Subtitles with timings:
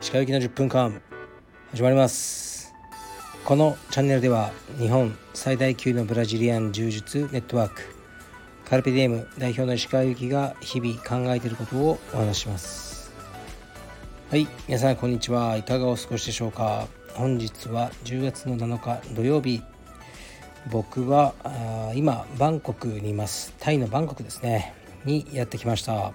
[0.00, 1.00] 石川行きの10分間
[1.70, 2.74] 始まります。
[3.46, 7.80] このチャンネルでは日本最大級のブラジリアン柔術ネットワーク
[8.66, 13.14] カルペディエム代表の石川由紀が日々考えていることをお話します。
[14.30, 15.56] はい皆さんこんにちは。
[15.56, 16.88] いかがお過ごしでしょうか。
[17.14, 19.62] 本日は10月の7日土曜日
[20.68, 21.34] 僕は
[21.94, 23.54] 今バンコクにいます。
[23.58, 24.74] タイのバンコクですね。
[25.04, 26.12] にやってきました。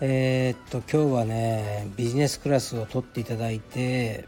[0.00, 4.24] えー、っと今日はねビジネスクラスを取っていただいて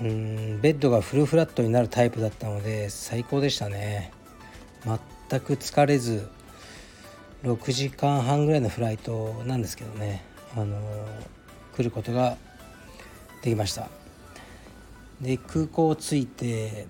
[0.00, 4.12] うんベッドがフルフラットになるタイプだったので最高でしたね。
[4.84, 6.28] 全く疲れず
[7.44, 10.24] 6時間半ぐらいのフライトなんですけどね。
[10.56, 10.76] あの
[11.74, 12.36] 来ることが
[13.42, 13.88] できました。
[15.20, 16.86] で空港着いて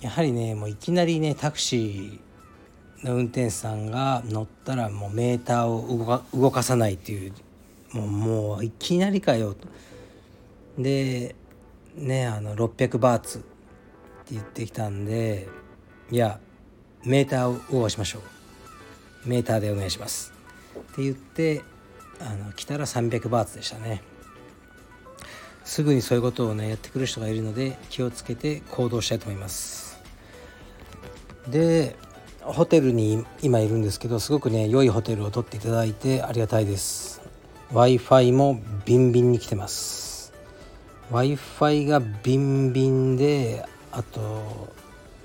[0.00, 7.32] やはりねもういきなりねタクシーの運転手さんが乗ったらもうメーターを動かさないっていう
[7.92, 9.68] もうもういきなりかよと。
[10.78, 11.34] で
[11.96, 13.46] ねあの600バーツって
[14.32, 15.48] 言ってきたんで
[16.10, 16.40] いや
[17.04, 19.28] メーターを動かしましょう。
[19.28, 20.32] メーターでお願いします
[20.78, 21.62] って言って
[22.20, 24.02] あの来たら300バーツでしたね。
[25.64, 29.89] すぐにそういうことをねやってくる人がいるので気をつけて行動したいと思います。
[31.50, 31.96] で
[32.42, 37.20] ホテルに今いるんですけどすごくね良いホテルを取っていただいてありがたいです。
[37.72, 40.32] w i f i もビンビンに来てます。
[41.10, 44.72] w i f i がビンビンであと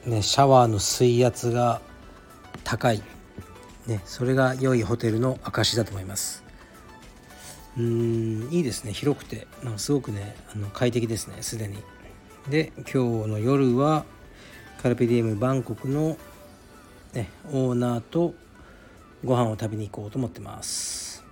[0.05, 1.81] ねシャワーの水圧が
[2.63, 3.01] 高い。
[3.87, 6.43] ねそれが良いホテルの証だと思います。
[7.77, 8.93] うんいいですね。
[8.93, 11.37] 広くてなんかすごくねあの快適ですね。
[11.41, 11.77] すでに。
[12.49, 14.05] で今日の夜は
[14.85, 16.15] カルペディエムバンコクの、
[17.13, 18.35] ね、オーナーと
[19.23, 21.23] ご飯を食べに行こうと思ってます。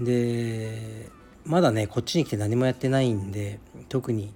[0.00, 1.10] で
[1.44, 4.34] まだねこっちに来て何もやってないんで特に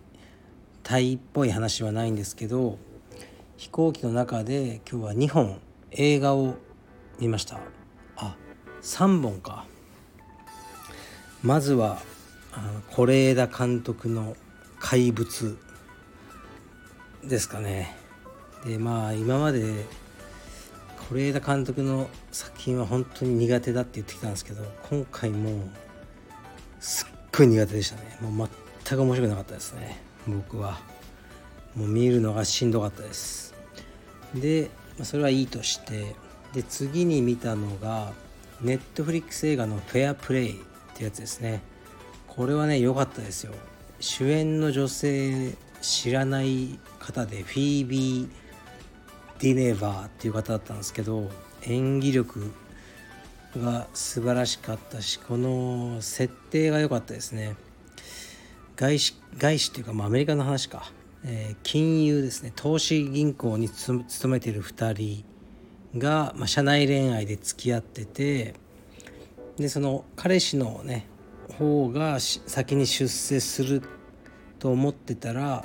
[0.84, 2.78] タイっぽい話はないんですけど
[3.56, 5.60] 飛行機の中で今日は2本
[5.90, 6.54] 映画を
[7.18, 7.58] 見ました。
[8.14, 8.36] あ
[8.80, 9.66] 3本か。
[11.42, 11.98] まずは
[12.96, 14.36] 是枝監督の
[14.78, 15.58] 「怪物」
[17.26, 18.03] ですかね。
[18.64, 19.84] でまあ今まで
[21.10, 25.68] 是枝監督の作品は本当に苦手だって言ってきたんですけど今回も
[26.80, 28.18] すっごい苦手でしたね。
[28.20, 28.48] もう
[28.84, 30.00] 全く面白くなかったですね。
[30.26, 30.80] 僕は。
[31.76, 33.54] もう見るのがしんどかったです。
[34.34, 34.70] で
[35.02, 36.14] それはいいとして
[36.52, 38.12] で次に見たのが
[38.60, 40.56] ネットフリックス映画の「フェアプレイ」っ
[40.94, 41.62] てやつですね。
[42.28, 43.52] これはね良かったですよ。
[44.00, 48.43] 主演の女性知らない方でフィービー・
[49.38, 51.28] ディネバーっていう方だったんですけど
[51.62, 52.52] 演技力
[53.56, 57.56] が素晴らしかったしこの設定が良かったですね。
[58.76, 60.90] 外資外資っていうか、まあ、アメリカの話か、
[61.24, 62.52] えー、金融ですね。
[62.56, 65.24] 投資銀行に勤めてる2
[65.92, 68.54] 人が、まあ、社内恋愛で付き合ってて
[69.56, 71.06] でその彼氏のね
[71.58, 73.82] 方が先に出世する
[74.58, 75.64] と思ってたら、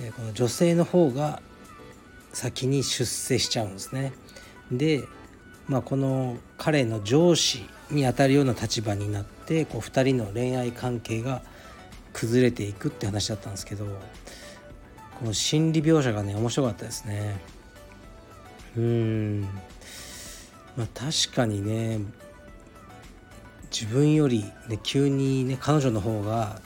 [0.00, 1.42] えこの女性の方が
[2.36, 4.12] 先に出世しちゃうんですね。
[4.70, 5.04] で、
[5.68, 11.40] まあ、この彼の上司にあたるような立場になってこう2人の恋愛関係が
[12.12, 13.86] 崩れていくって話だったんですけど
[15.18, 17.40] この心理描写がね面白かったですね。
[18.76, 19.40] うん
[20.76, 22.00] まあ確かにね
[23.72, 26.60] 自分より、ね、急にね彼女の方が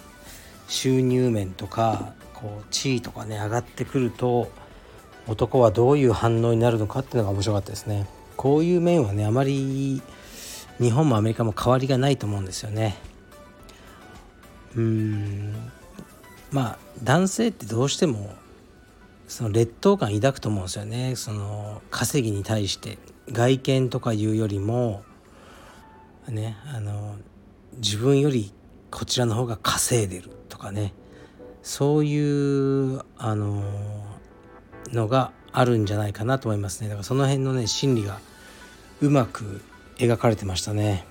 [0.66, 4.50] 収入面とかこう地位とかね上がってくると
[5.26, 8.06] 男はどういう反応になるのかっていうのが面白かったですね。
[8.36, 10.02] こういう面はねあまり
[10.78, 12.96] 日本もアメリカも変わりがないと思うんですよね。
[14.74, 15.54] うん。
[16.50, 18.34] まあ男性ってどうしても
[19.28, 21.16] その劣等感抱くと思うんですよね。
[21.16, 22.98] その稼ぎに対して
[23.30, 25.02] 外見とかいうよりも
[26.28, 27.16] ねあの
[27.76, 28.52] 自分より
[28.90, 30.94] こちらの方が稼いでるとかね。
[31.62, 33.62] そういうあの
[34.92, 36.88] のがあるんじゃないかなと思いますね。
[36.88, 38.18] だからその辺のね心理が
[39.00, 39.60] うまく
[39.96, 41.06] 描かれてましたね。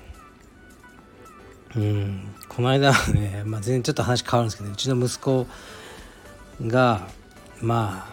[1.75, 2.35] うん。
[2.47, 5.47] この間はね、まあ、全然ちょっと話変わるんですけどうちの息子
[6.65, 7.07] が
[7.61, 8.07] ま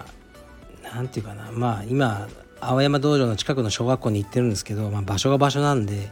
[0.84, 1.50] あなんていうかな。
[1.52, 2.28] まあ今
[2.60, 6.10] 青山道場の近くの小学校に行ってるんですけど、まあ、場所が場所なんで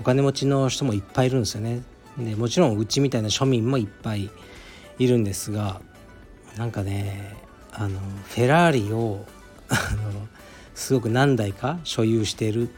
[0.00, 1.82] お金持ちの人もいっぱいいるんですよね。
[2.18, 4.30] でもちろんうちみたいな庶民もいっぱい
[4.98, 5.80] いるんですが
[6.56, 7.43] なんかね
[7.74, 9.24] あのフェラーリを
[9.68, 10.28] あの
[10.74, 12.70] すごく何台か所有しているっ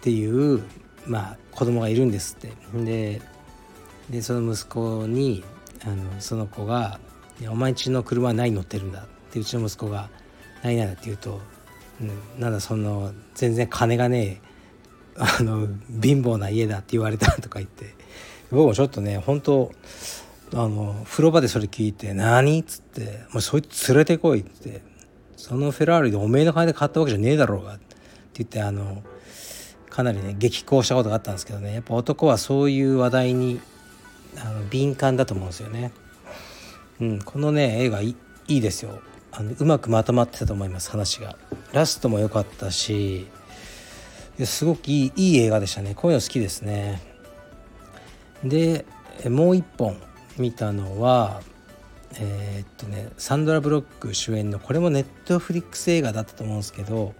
[0.00, 0.62] ていう
[1.06, 2.52] まあ子供がいるんですって。
[2.74, 3.20] で
[4.10, 5.44] でその息子に
[5.84, 6.98] あのその子が
[7.48, 10.08] 「お前んちの車は何乗ってるんだ」ってうちの息子が
[10.62, 11.40] 「何々」って言うと
[12.00, 14.48] 「うん、なんだその全然金がねえ
[15.16, 15.66] あの
[16.02, 17.98] 貧乏な家だ」って言われたとか言って。
[18.50, 19.70] 僕もちょっとね本当
[20.54, 24.82] あの風呂場でそれ聞いて「何?」っつって「もうそいつ連れてこい」って
[25.36, 27.96] 「そのフェラーリでおめえの金で買ったわけじゃねえだろうが」って
[28.34, 29.02] 言ってあの
[29.90, 33.60] かなりね激高したことがあったんですけどねやっぱ男はそういう話題に
[34.36, 35.92] あの敏感だと思うんですよね。
[37.00, 38.16] うん、このね映画い
[38.46, 39.00] いですよ
[39.32, 41.36] あのうまくまとまってたと思います話が。
[41.72, 43.26] ラストも良かったし
[44.44, 47.02] すごくいいいい映画でしたねこういうの好きですね。
[48.42, 48.84] で
[49.28, 49.96] もう一本
[50.38, 51.42] 見たのは
[52.14, 57.14] えー、っとねサンドラ・ブロック主演のこれもネットフリックス映画だったと思うんですけど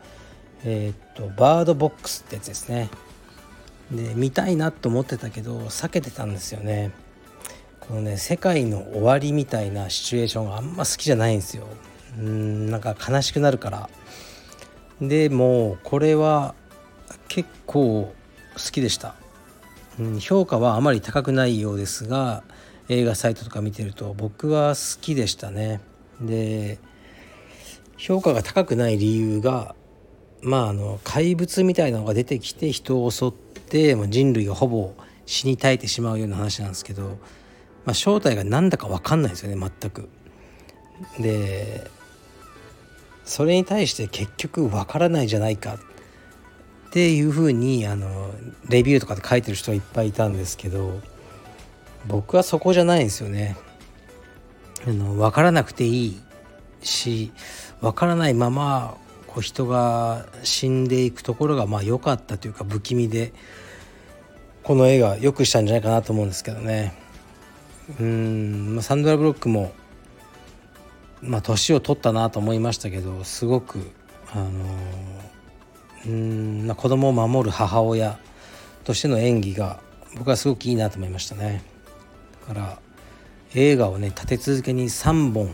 [0.64, 2.90] えー、っとバードボックスってやつですね。
[3.92, 6.92] で見たいなと思ってたけど避けてたんですよね。
[7.80, 11.66] このね世界の終わりみたいなシチュエーションがあんま好きじゃないんですよ。
[12.18, 13.88] うんなんか悲しくなるから。
[15.00, 16.54] でもこれは
[17.28, 18.12] 結構
[18.54, 19.14] 好きでした、
[19.98, 22.42] うん、評価はあまり高くないようですが
[22.88, 25.80] 映画サイトとか見てると僕は好きでしたね
[26.20, 26.78] で
[27.96, 29.74] 評価が高くない理由が
[30.40, 34.94] まああの怪物みたいなのが出てきて人を襲って人類がほぼ
[35.26, 37.18] 死に絶えてしまうような話なんですけど、
[37.84, 40.08] まあ、正体が何だか分かんないですよね全く。
[41.20, 41.88] で
[43.24, 45.78] それに対して結局分からないじゃないかっ
[46.90, 48.32] ていうふうにあの
[48.68, 51.00] レビューとかで書いてる人がいっぱいいたんですけど
[52.06, 53.56] 僕はそこじゃないんですよね。
[54.86, 56.20] あの分からなくていい
[56.82, 57.32] し
[57.80, 58.96] 分からないまま
[59.26, 63.32] こう人が死んでいくところがまあ良かったというか不気味で
[64.62, 66.94] この映画良くしたんじゃないかなと思うんですけどね
[67.98, 69.72] うん、サンドラ・ブロックも
[71.22, 73.90] まあ年を取ったなと思いましたけどすごく
[74.32, 74.50] あの
[76.06, 78.18] うん、まあ、子供を守る母親
[78.84, 79.80] としての演技が
[80.16, 81.62] 僕はすごくいいなと思いましたね
[82.48, 82.78] から
[83.54, 85.50] 映画をね立て続けに3本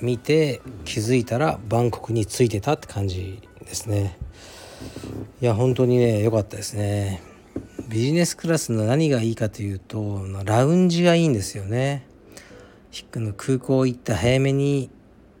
[0.00, 4.18] 見て気づいたらバンコクに着いてたって感じですね。
[5.40, 7.22] いや本当にね良かったですね。
[7.88, 12.06] ビジネスクラスの何がいいかというとラウンジがいいんですよね。
[13.36, 14.90] 空港行って早めに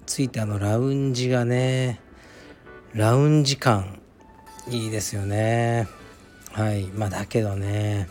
[0.04, 2.00] 着いてあのラウンジがね
[2.92, 4.00] ラウンジ感
[4.68, 5.88] いいですよね。
[6.52, 6.84] はい。
[6.88, 8.08] まあだけどね。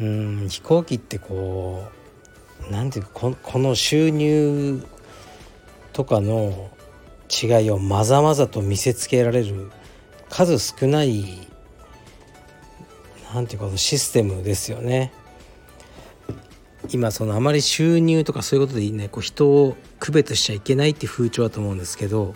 [0.00, 1.84] うん飛行機ってこ
[2.68, 4.84] う何ていうかこの収入
[5.92, 6.70] とかの
[7.30, 9.70] 違いをまざまざと見せつけられる
[10.28, 11.48] 数少ない
[13.32, 15.12] 何ていうかのシステムですよね。
[16.90, 22.34] 今そのあまり収入とかそういうことでねこう人を区別しちゃいけないって風潮だと思うんですけど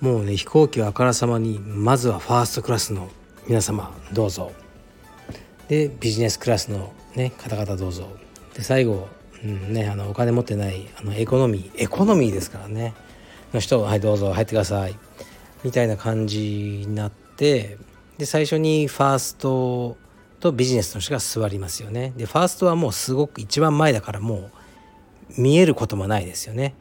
[0.00, 3.10] もうね飛行機はあからさまにまずはファーストクラスの
[3.48, 4.52] 皆様どうぞ
[5.72, 8.06] でビジネスクラスの、ね、方々どうぞ。
[8.52, 9.08] で最後、
[9.42, 12.92] うんね、あのお金持ってないあのエコノミーエコノミーですからね。
[13.54, 14.98] の人はいどうぞ入ってください。
[15.64, 17.78] みたいな感じになって
[18.18, 19.96] で最初にファースト
[20.40, 22.12] とビジネスの人が座りますよね。
[22.18, 24.50] でファーストはもうすごく一番前だからも
[25.38, 26.74] う見えることもないですよね。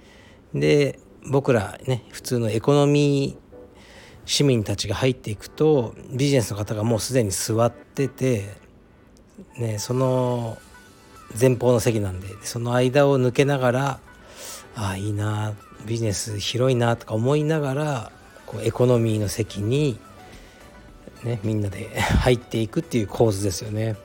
[0.53, 1.00] で
[1.31, 3.41] 僕らね普通のエコノミー
[4.25, 8.60] 市民たちが入っていくとビジネスの方がもうすでに座ってて、
[9.57, 10.57] ね、その
[11.39, 14.00] 前方の席なんでその間を抜けながら
[14.75, 15.53] ああいいな
[15.86, 18.12] ビジネス広いなとか思いながら
[18.45, 20.00] こうエコノミーの席に、
[21.24, 21.89] ね、みんなで
[22.21, 23.95] 入っていくっていう構図ですよね。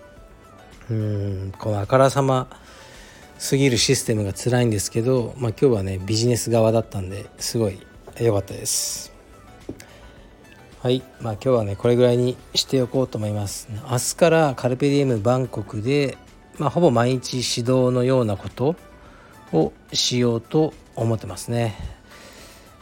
[0.89, 2.47] うんこのあからさま
[3.39, 7.85] すぎるシステムが辛いんですけど、まあ、今日はねビジネス側だったんですごい
[8.21, 9.16] 良かったです。
[10.87, 13.69] はいまあ今日はねこれぐらいにしておこうと思います。
[13.91, 16.17] 明日からカルペディエムバンコクで
[16.61, 18.77] まあ、ほぼ毎日指導のようなこと
[19.53, 21.75] をしようと思ってますね。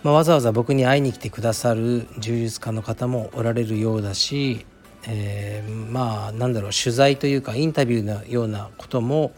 [0.02, 4.66] まあ、わざわざ僕に会いに来てくださる柔術家の方もおられるようだし、
[5.08, 9.32] えー、まあなんだろう取材というかインタビューのようなことも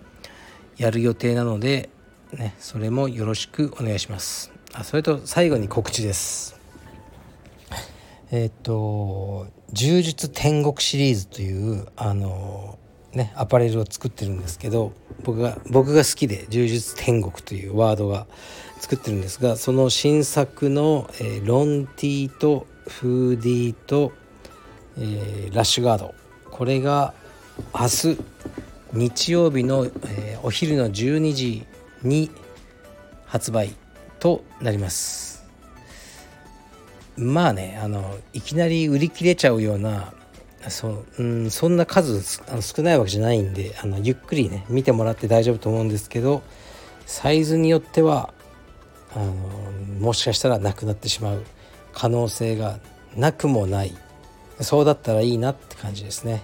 [0.76, 1.88] やる予定なので、
[2.32, 4.50] ね、それもよろしくお願いします。
[4.74, 6.55] あそれと最後に告知です。
[8.30, 12.78] えっ、と「柔術天国」シリーズというあの
[13.12, 14.92] ねアパレルを作ってるんですけど
[15.24, 18.26] 僕が僕が好きで柔術天国というワードが
[18.80, 24.12] 作ってるんですがその新作の、えー、ロンティーとフーディーと、
[24.98, 26.14] えー、ラッシュガード。
[26.50, 27.12] これが
[27.74, 28.18] 明日
[28.92, 31.66] 日曜日の、えー、お昼の12時
[32.02, 32.30] に
[33.26, 33.74] 発売
[34.20, 35.35] となります。
[37.16, 40.12] まあねあのいきなり売り切れちゃうような
[40.68, 46.42] そ,、うん、そんな数あの少ないわけじゃないんであのゆっくりね見てもらって大丈夫と思うんですけど
[47.06, 48.34] サイズによっては
[49.14, 49.32] あの
[50.00, 51.44] もしかしたらなくなってしまう
[51.92, 52.78] 可能性が
[53.16, 53.96] なくもない。
[54.60, 56.42] そうだったらいいなって感じですね。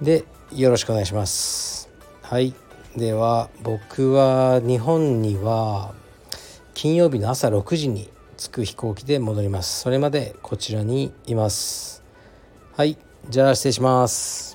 [0.00, 1.88] でよろしくお願いします。
[2.22, 2.54] はい。
[2.96, 5.94] では僕は日本には
[6.74, 9.80] 金曜日の朝6時に着く飛行機で戻ります。
[9.80, 12.02] それまでこちらにいます。
[12.76, 12.98] はい。
[13.28, 14.45] じゃあ失礼します。